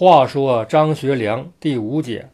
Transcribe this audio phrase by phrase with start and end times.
[0.00, 2.28] 话说张学良第五节，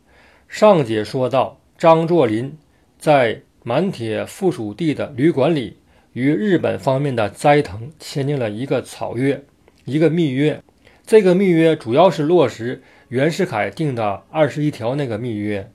[0.48, 2.58] 上节说到张作霖
[2.98, 5.78] 在满铁附属地的旅馆里，
[6.12, 9.42] 与日本方面的斋藤签订了一个草约，
[9.86, 10.62] 一个密约。
[11.06, 15.72] 这个密约主要是落实袁世凯定的二十一条那个密约，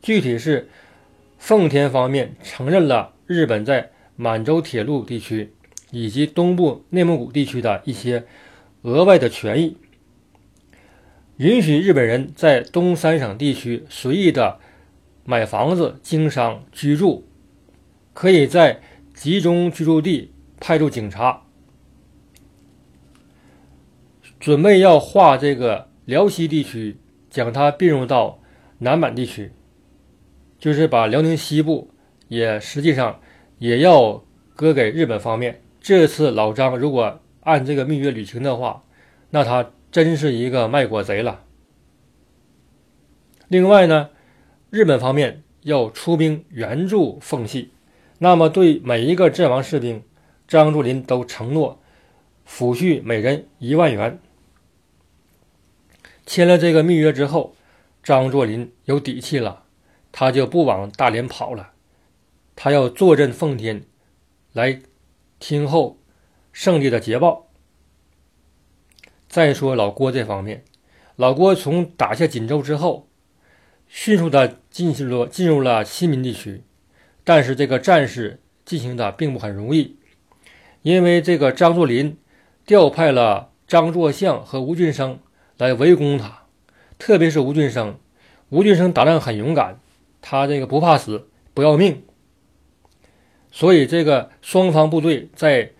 [0.00, 0.68] 具体是
[1.38, 5.52] 奉天方面承认了日本在满洲铁路地区
[5.90, 8.22] 以及东部内蒙古地区的一些
[8.82, 9.76] 额外的权益，
[11.38, 14.58] 允许日本人在东三省地区随意的
[15.24, 17.24] 买房子、经商、居住，
[18.14, 18.80] 可以在
[19.12, 21.42] 集中居住地派驻警察。
[24.40, 26.96] 准备要划这个辽西地区，
[27.28, 28.40] 将它并入到
[28.78, 29.52] 南满地区，
[30.58, 31.90] 就是把辽宁西部
[32.28, 33.20] 也实际上
[33.58, 34.24] 也要
[34.54, 35.60] 割给日本方面。
[35.80, 38.84] 这次老张如果按这个蜜月旅行的话，
[39.30, 41.44] 那他真是一个卖国贼了。
[43.48, 44.10] 另外呢，
[44.70, 47.70] 日本方面要出兵援助奉系，
[48.18, 50.02] 那么对每一个阵亡士兵，
[50.48, 51.80] 张作霖都承诺
[52.46, 54.18] 抚恤每人一万元。
[56.26, 57.54] 签了这个密约之后，
[58.02, 59.64] 张作霖有底气了，
[60.10, 61.72] 他就不往大连跑了，
[62.56, 63.84] 他要坐镇奉天，
[64.52, 64.80] 来
[65.38, 65.98] 听候
[66.52, 67.45] 胜利的捷报。
[69.36, 70.64] 再说老郭这方面，
[71.14, 73.06] 老郭从打下锦州之后，
[73.86, 76.64] 迅速的进入了进入了新民地区，
[77.22, 79.98] 但是这个战事进行的并不很容易，
[80.80, 82.16] 因为这个张作霖
[82.64, 85.18] 调派了张作相和吴俊升。
[85.58, 86.44] 来围攻他，
[86.98, 87.98] 特别是吴俊升。
[88.48, 89.78] 吴俊升打仗很勇敢，
[90.22, 92.02] 他这个不怕死，不要命。
[93.52, 95.72] 所以这个双方部队在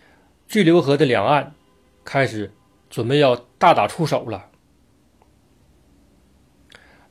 [0.46, 1.54] 巨流河的两岸
[2.04, 2.52] 开始
[2.97, 4.48] 准备要大打出手了。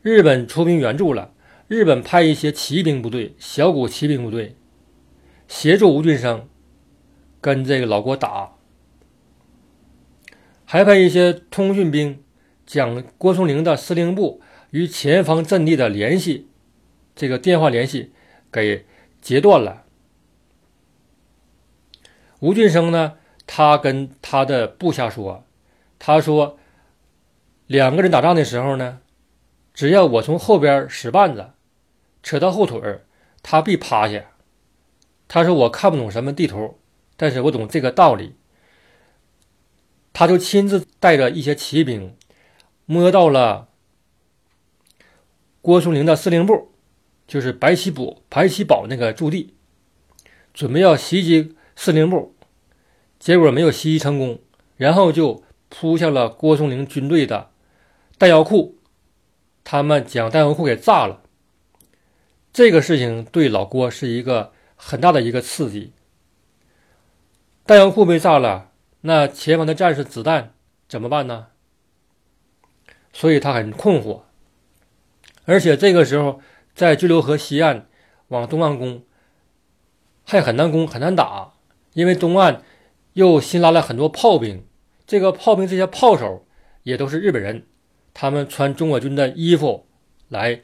[0.02, 1.32] 日本出兵援助了，
[1.68, 4.56] 日本派一些骑兵部队、小股骑兵部队
[5.48, 6.50] 协助吴俊升
[7.40, 8.56] 跟这个老郭打，
[10.66, 12.24] 还派一些通讯兵。
[12.66, 14.42] 将郭松龄的司令部
[14.72, 16.50] 与前方阵地的联系，
[17.16, 18.12] 这个电话联系
[18.52, 18.88] 给
[19.22, 19.84] 截断了。
[22.40, 25.45] 吴俊升呢，他跟他的部下说
[26.00, 26.58] ：“他说，
[27.68, 29.00] 两个人打仗的时候呢，
[29.74, 31.52] 只要我从后边使绊子，
[32.24, 33.06] 扯到后腿儿，
[33.42, 34.26] 他必趴下。
[35.28, 36.80] 他说我看不懂什么地图，
[37.18, 38.36] 但是我懂这个道理。
[40.14, 42.16] 他就亲自带着一些骑兵。”
[42.88, 43.70] 摸到了
[45.60, 46.72] 郭松龄的司令部，
[47.28, 49.56] 就是白旗堡、白旗堡那个驻地，
[50.54, 52.36] 准备要袭击司令部，
[53.18, 54.40] 结果没有袭击成功，
[54.78, 57.52] 然后就扑向了郭松龄军队的
[58.18, 58.78] 弹药库，
[59.64, 61.22] 他们将弹药库给炸了。
[62.54, 65.94] 这个事情对老郭是一个很大的一个刺激。
[67.66, 68.72] 弹药库被炸了，
[69.02, 70.54] 那前方的战士子弹
[70.88, 71.48] 怎么办呢？
[73.12, 74.22] 所以他很困惑，
[75.46, 76.42] 而且这个时候
[76.74, 77.88] 在巨流河西岸
[78.28, 79.04] 往东岸攻
[80.26, 81.54] 还很难攻，很难打，
[81.94, 82.62] 因为东岸
[83.14, 84.66] 又新拉了很多炮兵，
[85.08, 86.46] 这个炮兵这些炮手
[86.84, 87.66] 也都是日本人，
[88.14, 89.86] 他们穿中国军的衣服
[90.30, 90.62] 来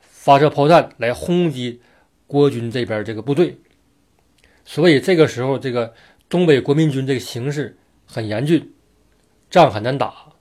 [0.00, 1.80] 发射炮弹来轰击
[2.26, 3.58] 国军这边这个部队，
[4.64, 5.94] 所以这个时候这个
[6.28, 8.72] 东北国民军这个形势很严峻，
[9.50, 10.32] 仗很难打。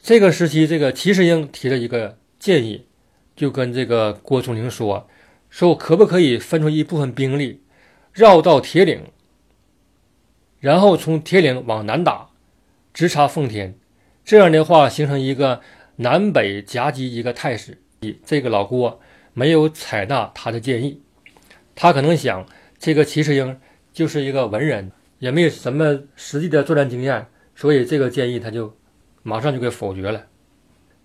[0.00, 2.86] 这个时期，这个齐世英提了一个建议，
[3.36, 5.08] 就跟这个郭松龄说
[5.48, 7.62] ：“说我可不可以分出一部分兵力，
[8.12, 9.04] 绕到铁岭，
[10.62, 12.28] 然后从铁岭往南打，
[12.94, 13.76] 直插奉天，
[14.24, 15.60] 这样的话形成一个
[15.96, 17.82] 南北夹击一个态势。”
[18.24, 19.00] 这个老郭
[19.34, 21.02] 没有采纳他的建议，
[21.74, 22.46] 他可能想，
[22.78, 23.58] 这个齐世英
[23.92, 28.72] 就是一个文人，也没有什么实际的作战经验，所以这个建议他就。
[29.24, 30.26] 马上就给否决了。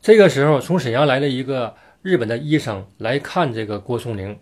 [0.02, 4.40] 这个时候，从沈阳来了一个日本的医生来看这个郭松龄，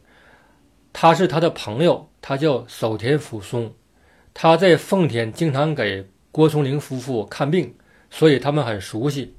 [0.94, 3.74] 他是他的朋友，他叫守田辅松，
[4.38, 7.74] 他在奉天经常给郭松龄夫妇看病，
[8.10, 9.34] 所以他们很熟悉。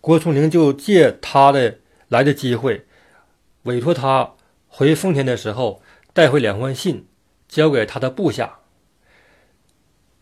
[0.00, 2.86] 郭松龄就借他的来的机会，
[3.64, 4.32] 委托他
[4.66, 5.82] 回奉天的时候
[6.14, 7.06] 带回两封信，
[7.46, 8.60] 交给他的部下。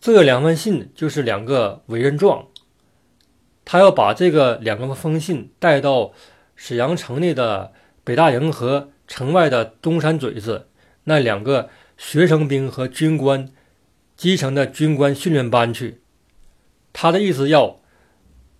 [0.01, 2.47] 这两封信就是两个委任状。
[3.63, 6.11] 他要把这个两个封信带到
[6.57, 7.71] 沈阳城内的
[8.03, 10.67] 北大营和城外的东山嘴子
[11.05, 11.69] 那两个
[12.05, 13.49] 学生兵和军官
[14.17, 16.01] 基层的军官训练班去。
[16.91, 17.79] 他的意思要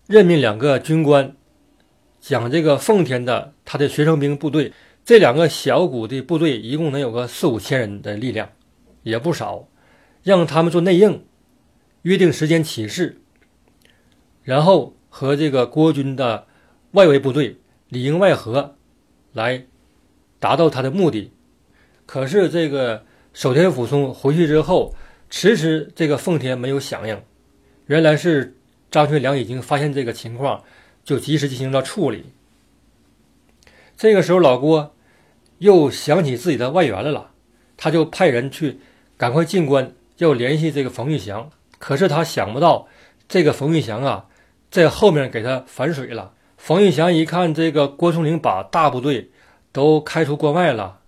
[0.07, 1.35] 任命两个军官，
[2.21, 4.71] 讲这个奉天的他的学生兵部队，
[5.03, 8.49] 这两个小股的部队一共能有个四五千人的力量，
[9.03, 9.67] 也不少，
[10.23, 11.25] 让他们做内应，
[12.03, 13.21] 约定时间起事，
[14.41, 16.47] 然后和这个郭军的
[16.91, 17.57] 外围部队
[17.89, 18.77] 里应外合，
[19.33, 19.65] 来
[20.39, 21.33] 达到他的目的。
[22.05, 24.93] 可是这个守田辅松回去之后，
[25.29, 27.19] 迟迟这个奉天没有响应，
[27.87, 28.55] 原来是
[28.91, 30.63] 张学良已经发现这个情况，
[31.03, 32.25] 就及时进行了处理。
[33.97, 34.95] 这个时候，老郭
[35.57, 37.31] 又想起自己的外援来了，
[37.75, 38.79] 他就派人去
[39.17, 41.49] 赶快进关，要联系这个冯玉祥。
[41.79, 42.87] 可是他想不到，
[43.27, 44.27] 这个冯玉祥啊，
[44.69, 46.33] 在后面给他反水了。
[46.57, 49.31] 冯玉祥一看，这个郭松龄把大部队
[49.71, 50.99] 都开出关外了。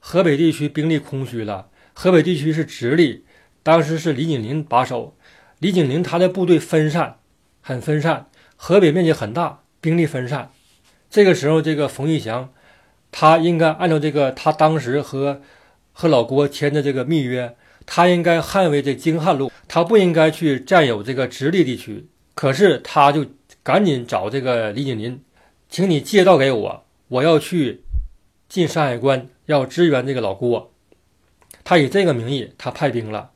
[0.00, 3.24] 河北地区兵力空虚了，河北地区是直隶，
[3.62, 5.14] 当时是李景林把守。
[5.58, 7.18] 李景林他的部队分散，
[7.60, 8.26] 很分散，
[8.56, 10.50] 河北面积很大，兵力分散。
[11.10, 12.50] 这个时候，这个冯玉祥，
[13.12, 15.42] 他应该按照这个他当时和
[15.92, 17.54] 和老郭签的这个密约，
[17.84, 22.06] 他应该捍卫这京汉路，他不应该去占有这个直隶地区。
[22.34, 23.26] 可是他就
[23.62, 25.22] 赶紧找这个李景林，
[25.68, 27.82] 请你借道给我，我要去
[28.48, 29.28] 进山海关。
[29.50, 30.72] 要支援这个老郭，
[31.64, 33.32] 他以这个名义，他派兵了。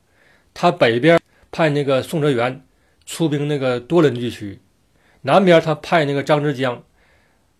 [0.53, 1.19] 他北边
[1.51, 2.65] 派那个宋哲元
[3.05, 4.61] 出兵那个多伦地区，
[5.23, 6.83] 南边他派那个张之江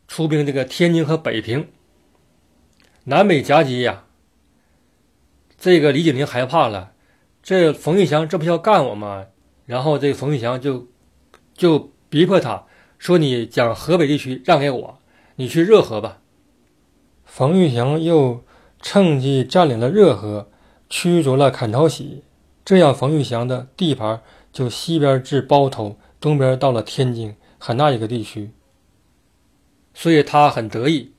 [0.08, 1.68] 出兵这个天津和北平，
[3.04, 4.06] 南北夹击呀。
[5.58, 6.94] 这个李景林害怕了，
[7.44, 9.26] 这冯玉祥这不要干我吗？
[9.66, 10.88] 然后这冯玉祥就
[11.54, 12.66] 就逼迫他
[12.98, 15.00] 说：“你将河北地区让给我，
[15.36, 16.22] 你去热河吧。”
[17.36, 18.46] 冯玉祥又。
[18.82, 20.48] 趁机占领了热河，
[20.90, 22.22] 驱逐了坎朝喜，
[22.64, 24.22] 这样冯玉祥的地盘
[24.54, 28.52] 就西边至包头，东边到了天津，很大一个地区。
[29.96, 31.14] 所以他很得意，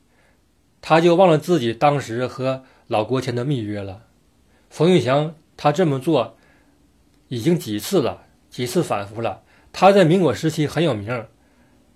[0.79, 4.03] 他就忘了自己当时和老郭签的密约了。
[4.69, 6.37] 冯玉祥他这么做
[7.27, 9.41] 已经几次了，几次反复了。
[9.73, 11.25] 他在民国时期很有名，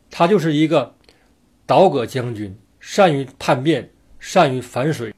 [0.09, 0.95] 他就是一个
[1.65, 3.91] 倒戈将军，善于叛变，
[4.21, 5.13] 善于反水。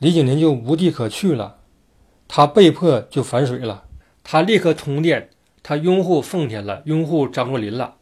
[0.00, 1.60] 李景林就无地可去了，
[2.28, 3.84] 他被迫就反水了。
[4.22, 5.30] 他立刻通电，
[5.62, 7.96] 他拥护奉天了，拥护张作霖了。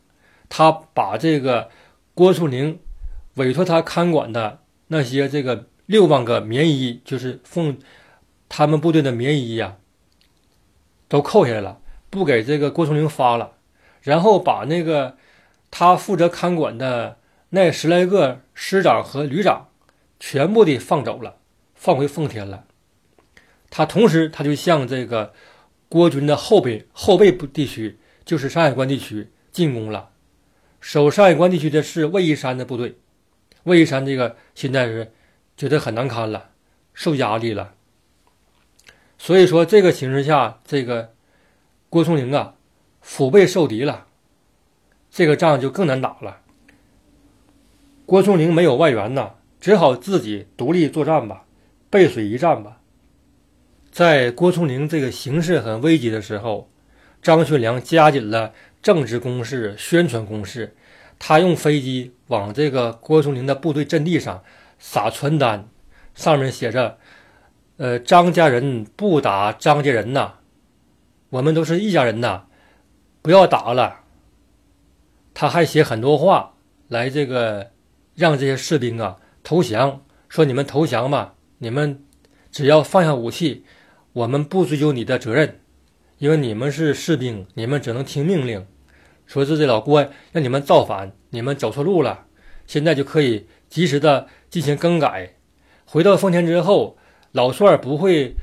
[0.48, 1.68] 他把这个
[2.14, 2.80] 郭松龄
[3.34, 7.78] 委托他看管的那些这个六万个棉衣，就是奉
[8.48, 9.76] 他们部队的棉衣呀，
[11.08, 13.52] 都扣下来了，不给这个郭松龄发了。
[14.00, 15.16] 然后把那个
[15.70, 17.18] 他负责看管的
[17.50, 19.68] 那十来个师长和旅长
[20.24, 21.38] 全部的放走了。
[21.74, 22.64] 放回奉天了，
[23.68, 25.34] 他同时他就向这个
[25.88, 30.10] 郭军的后背后背部地区，就是山海关地区进攻了。
[30.80, 32.98] 守山海关地区的是魏一山的部队，
[33.64, 35.12] 魏一山这个现在是
[35.56, 36.50] 觉得很难堪了，
[36.94, 37.74] 受压力了。
[39.18, 41.14] 所以说这个形势下，这个
[41.88, 42.54] 郭松龄啊，
[43.00, 44.06] 腹背受敌了，
[45.10, 46.42] 这个仗就更难打了。
[48.06, 51.44] 郭松龄没有外援呐，只好自己独立作战吧。
[51.88, 52.80] 背水一战吧，
[53.92, 56.68] 在郭松龄这个形势很危急的时候，
[57.22, 60.74] 张学良加紧了政治攻势、宣传攻势。
[61.20, 64.42] 他用飞机往这个郭松龄的部队阵地上
[64.80, 65.68] 撒传单，
[66.12, 66.98] 上面写着
[67.78, 70.32] ：“呃，张家人不打张家人呐，
[71.30, 72.46] 我们都是一家人呐，
[73.22, 74.00] 不要打了。”
[75.32, 76.54] 他还写很多话
[76.88, 77.70] 来这个
[78.16, 82.04] 让这些士兵啊投降，说：“你们投降吧。”你们
[82.50, 83.64] 只要放下武器，
[84.12, 85.60] 我们不追究你的责任，
[86.18, 88.66] 因为你们是士兵，你们只能听命令。
[89.26, 92.26] 说是这老郭让你们造反，你们走错路了，
[92.66, 95.36] 现在就可以及时的进行更改。
[95.84, 96.98] 回到奉天之后，
[97.30, 98.34] 老帅不会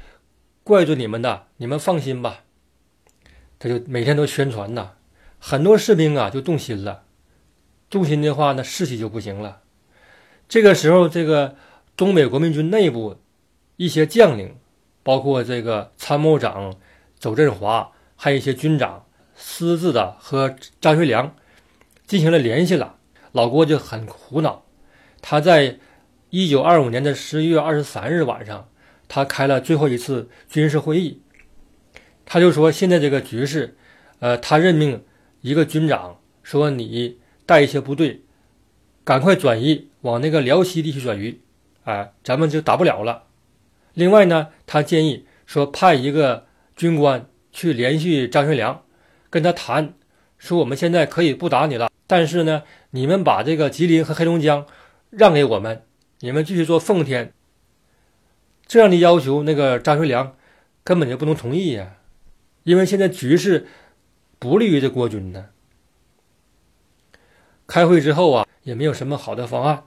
[0.63, 2.45] 怪罪你们的，你们放心吧。
[3.59, 4.91] 他就每天都宣传呐，
[5.37, 7.03] 很多士兵啊就动心了，
[7.89, 9.61] 动心的话，那士气就不行了。
[10.49, 11.55] 这个时候，这个。
[11.97, 13.17] 东北国民军内部
[13.75, 14.55] 一些将领，
[15.03, 16.77] 包括这个参谋长
[17.19, 21.35] 周振华，还有一些军长私自的和张学良
[22.07, 22.95] 进行了联系了。
[23.33, 24.63] 老郭就很苦恼。
[25.21, 25.77] 他在
[26.29, 28.69] 一九二五年的十一月二十三日晚上，
[29.09, 31.21] 他开了最后一次军事会议。
[32.25, 33.75] 他就说：“现在这个局势，
[34.19, 35.03] 呃，他任命
[35.41, 38.21] 一个军长说，你带一些部队，
[39.09, 41.41] 赶快转移往那个辽西地区转移。”
[41.85, 43.23] 哎，咱们就打不了了。
[43.95, 48.83] 另外呢，他建议说派一个军官去联系张学良，
[49.31, 49.95] 跟他谈，
[50.37, 52.61] 说我们现在可以不打你了，但是呢，
[52.91, 54.67] 你们把这个吉林和黑龙江
[55.09, 55.81] 让给我们，
[56.19, 57.33] 你们继续做奉天。
[58.67, 60.35] 这样的要求，那个张学良
[60.83, 61.95] 根本就不能同意呀，
[62.61, 63.65] 因为现在局势
[64.37, 65.47] 不利于这国军呢。
[67.69, 69.83] 开会之后啊，也没有什么好的方案，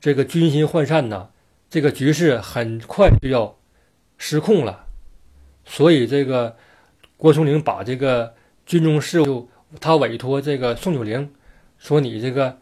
[0.00, 1.28] 这个军心涣散呐，
[1.70, 3.56] 这个局势很快就要
[4.18, 4.86] 失控了。
[5.64, 6.56] 所以这个
[7.16, 8.34] 郭松龄把这个
[8.66, 9.48] 军中事务，
[9.80, 11.32] 他委托这个宋九龄
[11.78, 12.58] 说：“你这个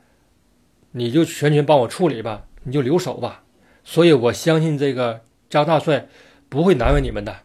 [0.93, 3.45] 你就全权帮我处理吧，你就留守吧。”
[3.83, 5.23] 所以我相信这个。
[5.51, 6.07] 张大帅
[6.49, 7.39] 不会难为你们的。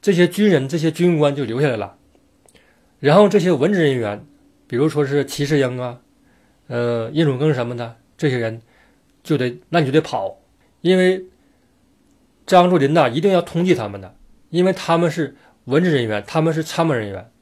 [0.00, 1.98] 这些军人、这些军官就留下来了，
[2.98, 4.24] 然后这些文职人员，
[4.70, 6.00] 比如说是齐世英啊、
[6.68, 8.62] 呃叶汝庚什么的，这些人
[9.24, 10.38] 就得那你就得跑，
[10.80, 11.24] 因为
[12.46, 14.14] 张作霖呐一定要通缉他们的，
[14.50, 15.34] 因为他们是
[15.64, 17.32] 文职人员，他们是参谋人员。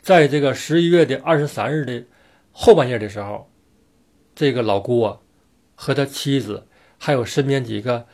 [0.00, 2.04] 在这个十一月的二十三日的
[2.52, 3.50] 后半夜的时候，
[4.36, 5.20] 这个老郭。
[5.76, 6.68] 和他妻子，
[6.98, 8.06] 还有身边几个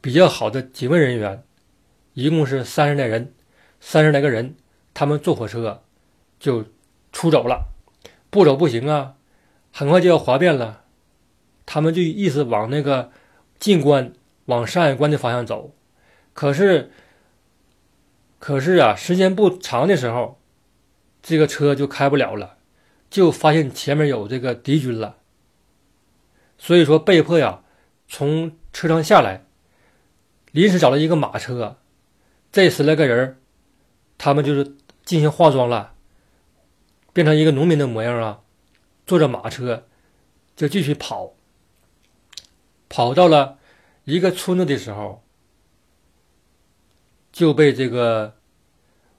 [0.00, 1.44] 比较好的警卫人员，
[2.12, 3.32] 一共是三十来人，
[3.78, 4.56] 三十来个人，
[4.98, 5.84] 他们坐火车
[6.40, 6.64] 就
[7.12, 7.68] 出走了。
[8.30, 9.14] 不走不行啊，
[9.72, 10.82] 很快就要哗变了。
[11.66, 13.12] 他们就意思往那个
[13.60, 14.12] 进关、
[14.46, 15.72] 往山海关的方向走。
[16.34, 16.90] 可是，
[18.40, 20.40] 可是啊，时间不长的时候，
[21.22, 22.56] 这个车就开不了了，
[23.08, 25.18] 就发现前面有这个敌军了。
[26.58, 27.62] 所以说，被迫呀，
[28.08, 29.44] 从车上下来，
[30.50, 31.76] 临时找了一个马车，
[32.50, 33.38] 这十来个人
[34.18, 34.74] 他们就是
[35.08, 35.94] 进行化妆了，
[37.14, 38.42] 变成一个农民的模样啊，
[39.06, 39.86] 坐着马车
[40.54, 41.32] 就继续跑，
[42.90, 43.56] 跑到了
[44.04, 45.24] 一个村子的时候，
[47.32, 48.36] 就被这个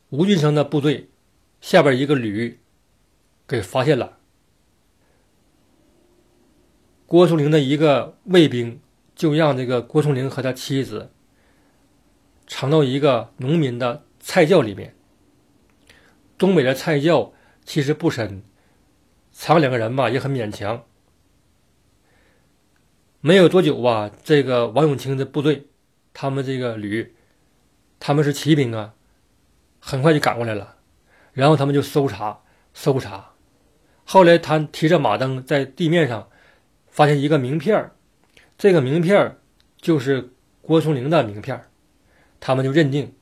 [0.10, 1.10] 吴俊生的部队
[1.60, 2.60] 下边一个旅
[3.48, 4.20] 给发现了。
[7.08, 8.80] 郭松龄的一个卫兵
[9.16, 11.12] 就让这个郭松龄和他妻子
[12.46, 14.94] 藏到一个农民的菜窖里面。
[16.40, 17.32] 东北的菜窖
[17.64, 18.42] 其实不深，
[19.32, 20.84] 藏两个人吧也很勉强。
[23.22, 25.68] 没有多久吧，这个王永清的部队，
[26.14, 27.14] 他们这个旅，
[28.00, 28.96] 他们是骑兵啊，
[29.80, 30.78] 很快就赶过来了，
[31.34, 32.42] 然后他们就搜查
[32.74, 33.34] 搜查，
[34.04, 36.28] 后来他提着马灯在地面上。
[36.92, 37.92] 发现一个名片
[38.58, 39.38] 这个名片
[39.80, 41.64] 就是郭松龄的名片
[42.42, 43.16] 他们就认定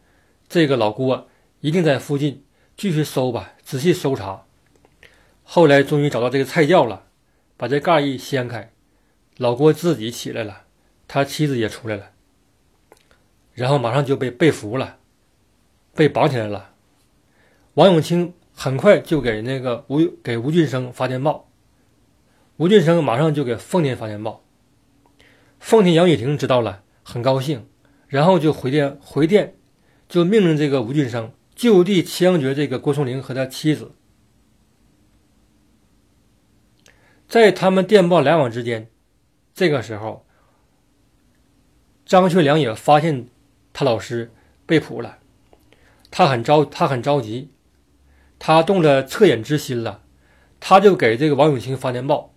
[0.47, 2.43] 这个老郭一定在附近，
[2.77, 4.45] 继续搜吧，仔细搜查。
[5.41, 7.05] 后来终于找到这个菜窖了，
[7.57, 8.71] 把这盖一掀开，
[9.37, 10.65] 老郭自己起来了，
[11.07, 12.11] 他妻子也出来了，
[13.55, 14.99] 然后马上就被被俘了，
[15.95, 16.75] 被绑起来了。
[17.73, 21.49] 王永清很快就给那个吴给吴俊生发电报。
[22.57, 24.43] 吴俊生马上就给奉天发电报，
[25.59, 27.67] 奉天杨雨婷知道了，很高兴，
[28.07, 29.55] 然后就回电回电，
[30.07, 33.93] 就命令这个吴俊生就地枪决这个郭松龄和他妻子。
[37.27, 38.91] 在他们电报来往之间，
[39.55, 40.27] 这个时候，
[42.05, 43.27] 张学良也发现
[43.73, 44.31] 他老师
[44.67, 45.17] 被捕了，
[46.11, 47.49] 他很着他很着急，
[48.37, 50.03] 他动了恻隐之心了，
[50.59, 52.35] 他就给这个王永清发电报。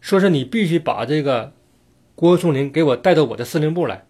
[0.00, 1.54] 说是你必须把这个
[2.16, 4.04] 郭松龄给我带到我的司令部来。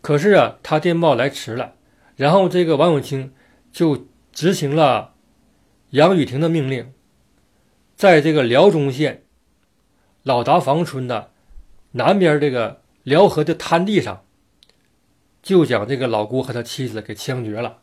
[0.00, 1.73] 可是啊，他电报来迟了，
[2.16, 3.32] 然后这个王永清
[3.72, 5.14] 就执行了
[5.90, 6.92] 杨雨婷的命令，
[7.94, 9.24] 在这个辽中县
[10.22, 11.32] 老达房村的
[11.92, 14.24] 南边这个辽河的滩地上，
[15.42, 17.78] 就将这个老郭和他妻子给枪决了。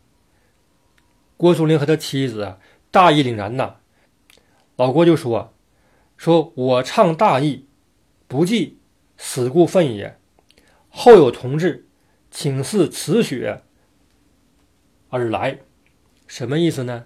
[1.38, 2.58] 郭松龄和他妻子，
[2.92, 3.76] 大义凛然呐，
[4.76, 5.54] 老郭就说。
[6.18, 7.66] 说：“我倡大义，
[8.28, 8.78] 不计
[9.18, 10.20] 死故愤也。
[10.88, 11.88] 后有同志，
[12.30, 13.64] 请示此血
[15.12, 15.60] 而来，
[16.26, 17.06] 什么意思呢？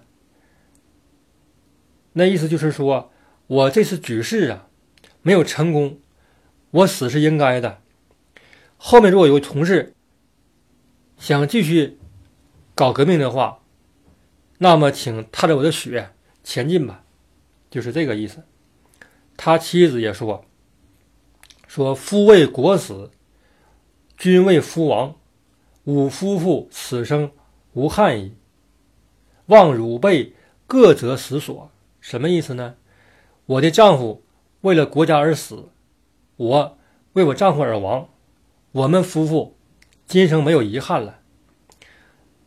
[2.14, 3.12] 那意思就是说，
[3.46, 4.68] 我这次举事啊，
[5.20, 6.00] 没有成功，
[6.70, 7.82] 我死是应该的。
[8.78, 9.94] 后面如果有同事
[11.18, 11.98] 想继续
[12.74, 13.62] 搞革命的话，
[14.58, 17.04] 那么请踏着我的血前进吧，
[17.68, 18.44] 就是这个意思。”
[19.36, 20.46] 他妻子也说
[21.68, 23.10] ：“说夫为国死，
[24.16, 25.16] 君为夫亡，
[25.84, 27.30] 吾夫妇此生
[27.76, 28.34] 无憾矣。
[29.46, 30.34] 望汝辈
[30.66, 32.76] 各择死所。”什么意思呢？
[33.46, 34.24] 我的丈夫
[34.60, 35.70] 为了国家而死，
[36.36, 36.78] 我
[37.14, 38.08] 为我丈夫而亡，
[38.72, 39.56] 我们夫妇
[40.06, 41.20] 今生没有遗憾了。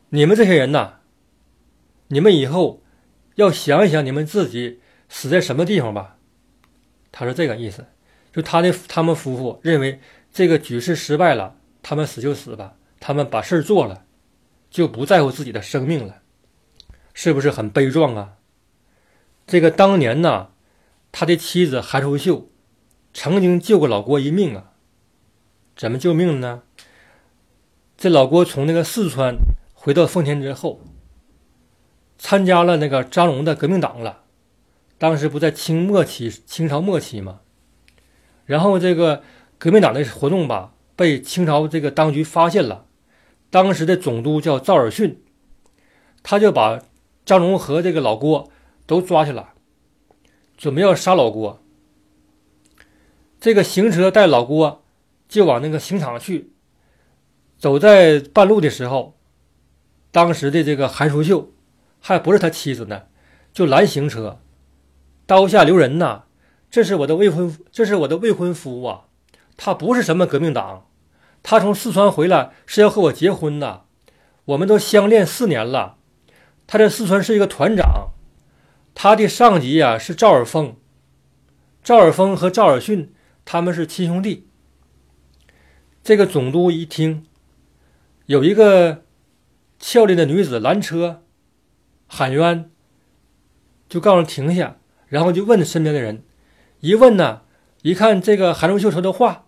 [0.10, 1.00] 你们这些人呐，
[2.08, 2.82] 你们以后
[3.36, 6.18] 要想一想你们自己死在什么地方吧。
[7.12, 7.86] 他说这个意思，
[8.32, 10.00] 就他的他们夫妇认为
[10.32, 14.06] 这个举事失败了，他们死就死吧，他们把事做了，
[14.70, 16.22] 就不在乎自己的生命了，
[17.14, 18.34] 是不是很悲壮啊？
[19.48, 20.50] 这个当年呢，
[21.12, 22.50] 他的妻子韩淑秀
[23.14, 24.74] 曾经救过老郭一命啊，
[25.76, 26.62] 怎么救命呢？
[27.98, 29.38] 这老郭从那个四川
[29.74, 30.82] 回到奉天之后，
[32.18, 34.24] 参加了那个张龙的革命党了。
[35.00, 37.40] 当时不在清末期，清朝末期嘛，
[38.46, 39.24] 然后这个
[39.58, 42.86] 革命党的活动吧，被清朝这个当局发现了。
[43.50, 45.16] 当时的总督叫赵尔巽，
[46.22, 46.82] 他就把
[47.26, 48.52] 张龙和这个老郭
[48.86, 49.54] 都抓去了，
[50.58, 51.62] 准备要杀老郭。
[53.40, 54.84] 这个行车带老郭
[55.28, 56.52] 就往那个刑场去，
[57.58, 59.18] 走在半路的时候，
[60.12, 61.52] 当时的这个韩淑秀
[62.00, 63.04] 还不是他妻子呢，
[63.54, 64.40] 就拦行车。
[65.26, 66.24] 刀下留人呐！
[66.72, 69.06] 这是我的未婚，这是我的未婚夫啊！
[69.56, 70.89] 他不是什么革命党，
[71.42, 73.86] 他从四川回来是要和我结婚的。
[74.46, 75.98] 我们都相恋四年了。
[76.66, 78.12] 他在四川是一个团长，
[78.94, 80.76] 他的上级呀是赵尔丰。
[81.84, 83.10] 赵尔丰和赵尔巽
[83.46, 84.48] 他们是亲兄弟。
[86.04, 87.26] 这个总督一听，
[88.26, 89.04] 有一个
[89.80, 91.24] 俏丽的女子拦车
[92.08, 92.70] 喊冤，
[93.88, 94.78] 就告诉停下。
[95.08, 96.24] 然后就问身边的人，
[96.82, 97.42] 一问呢，
[97.82, 99.46] 一看这个韩忠秀说的话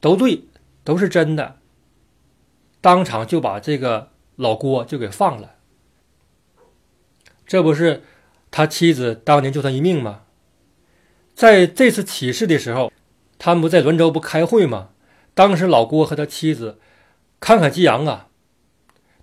[0.00, 0.44] 都对，
[0.88, 1.58] 都是真的，
[2.80, 5.56] 当场就把这个老郭就给放了。
[7.46, 8.02] 这不是
[8.50, 10.22] 他妻子当年救他一命吗？
[11.34, 12.90] 在这次起事的时候，
[13.38, 14.88] 他们不在滦州不开会吗？
[15.34, 16.78] 当时老郭和他妻子
[17.38, 18.28] 慷慨激昂啊，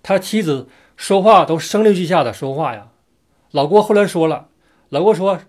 [0.04, 2.92] 他妻子说话都声泪俱下的说话呀。
[3.50, 4.50] 老郭后来说了，
[4.90, 5.40] 老郭说。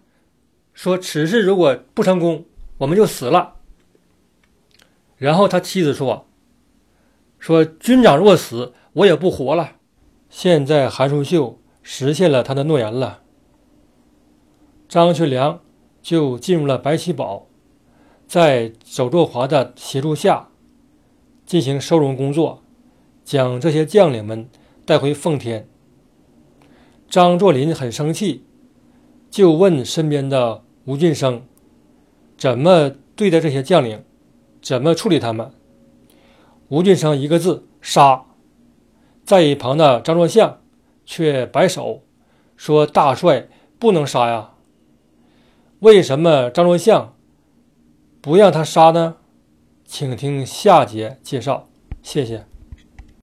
[0.73, 2.45] 说此事如果不成功，
[2.79, 3.56] 我们就死了。
[5.17, 6.27] 然后他妻子说
[7.39, 9.73] ：“说军长若死，我也不活了。”
[10.29, 13.21] 现在韩淑秀实现了他的诺言了。
[14.87, 15.61] 张学良
[16.01, 17.47] 就进入了白旗堡，
[18.27, 20.49] 在周作华的协助下
[21.45, 22.61] 进行收容工作，
[23.25, 24.49] 将这些将领们
[24.85, 25.67] 带回奉天。
[27.09, 28.45] 张作霖很生气，
[29.29, 30.63] 就问身边的。
[30.87, 31.45] 吴俊生
[32.37, 34.01] 怎么对待这些将领？
[34.67, 35.49] 怎么处理他们？
[36.67, 38.25] 吴俊生一个字：杀。
[39.23, 40.59] 在一旁的张作相
[41.05, 42.03] 却摆手
[42.57, 43.47] 说：“大帅
[43.79, 44.55] 不能杀呀。”
[45.79, 47.15] 为什么张作相
[48.19, 49.15] 不让他杀呢？
[49.85, 51.69] 请听下节介绍。
[52.03, 52.45] 谢谢。